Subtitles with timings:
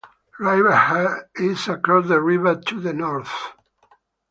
[0.39, 3.31] Riverhead is across the river to the north.